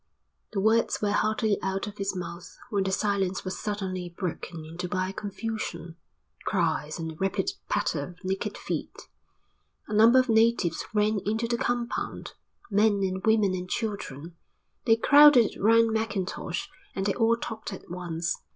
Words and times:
The 0.53 0.59
words 0.59 0.99
were 0.99 1.11
hardly 1.11 1.61
out 1.61 1.85
of 1.85 1.99
his 1.99 2.15
mouth 2.15 2.57
when 2.71 2.83
the 2.85 2.91
silence 2.91 3.45
was 3.45 3.59
suddenly 3.59 4.09
broken 4.09 4.65
into 4.65 4.87
by 4.89 5.09
a 5.09 5.13
confusion, 5.13 5.95
cries, 6.43 6.97
and 6.97 7.11
a 7.11 7.15
rapid 7.17 7.51
patter 7.69 8.03
of 8.19 8.23
naked 8.25 8.57
feet. 8.57 9.07
A 9.87 9.93
number 9.93 10.17
of 10.17 10.27
natives 10.27 10.85
ran 10.91 11.19
into 11.23 11.47
the 11.47 11.55
compound, 11.59 12.33
men 12.71 13.03
and 13.03 13.23
women 13.27 13.53
and 13.53 13.69
children; 13.69 14.35
they 14.85 14.95
crowded 14.95 15.55
round 15.59 15.91
Mackintosh 15.93 16.67
and 16.95 17.05
they 17.05 17.13
all 17.13 17.37
talked 17.37 17.71
at 17.71 17.91
once. 17.91 18.39